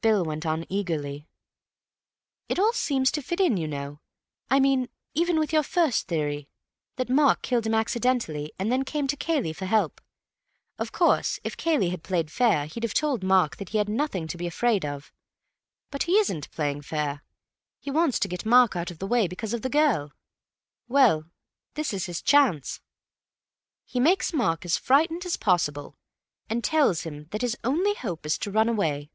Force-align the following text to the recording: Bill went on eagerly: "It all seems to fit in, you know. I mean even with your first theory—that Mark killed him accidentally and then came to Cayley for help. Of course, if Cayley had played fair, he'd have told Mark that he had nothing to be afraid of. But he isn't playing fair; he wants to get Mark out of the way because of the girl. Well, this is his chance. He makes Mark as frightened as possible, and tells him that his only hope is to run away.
Bill 0.00 0.24
went 0.24 0.46
on 0.46 0.64
eagerly: 0.68 1.26
"It 2.48 2.60
all 2.60 2.72
seems 2.72 3.10
to 3.10 3.20
fit 3.20 3.40
in, 3.40 3.56
you 3.56 3.66
know. 3.66 3.98
I 4.48 4.60
mean 4.60 4.88
even 5.12 5.40
with 5.40 5.52
your 5.52 5.64
first 5.64 6.06
theory—that 6.06 7.10
Mark 7.10 7.42
killed 7.42 7.66
him 7.66 7.74
accidentally 7.74 8.52
and 8.60 8.70
then 8.70 8.84
came 8.84 9.08
to 9.08 9.16
Cayley 9.16 9.52
for 9.52 9.64
help. 9.66 10.00
Of 10.78 10.92
course, 10.92 11.40
if 11.42 11.56
Cayley 11.56 11.88
had 11.88 12.04
played 12.04 12.30
fair, 12.30 12.66
he'd 12.66 12.84
have 12.84 12.94
told 12.94 13.24
Mark 13.24 13.56
that 13.56 13.70
he 13.70 13.78
had 13.78 13.88
nothing 13.88 14.28
to 14.28 14.36
be 14.38 14.46
afraid 14.46 14.84
of. 14.84 15.12
But 15.90 16.04
he 16.04 16.12
isn't 16.20 16.48
playing 16.52 16.82
fair; 16.82 17.24
he 17.80 17.90
wants 17.90 18.20
to 18.20 18.28
get 18.28 18.46
Mark 18.46 18.76
out 18.76 18.92
of 18.92 19.00
the 19.00 19.06
way 19.08 19.26
because 19.26 19.52
of 19.52 19.62
the 19.62 19.68
girl. 19.68 20.12
Well, 20.86 21.24
this 21.74 21.92
is 21.92 22.06
his 22.06 22.22
chance. 22.22 22.80
He 23.84 23.98
makes 23.98 24.32
Mark 24.32 24.64
as 24.64 24.78
frightened 24.78 25.26
as 25.26 25.36
possible, 25.36 25.98
and 26.48 26.62
tells 26.62 27.00
him 27.02 27.26
that 27.32 27.42
his 27.42 27.58
only 27.64 27.94
hope 27.94 28.24
is 28.24 28.38
to 28.38 28.52
run 28.52 28.68
away. 28.68 29.10